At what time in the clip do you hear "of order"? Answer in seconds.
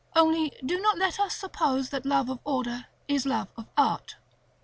2.27-2.87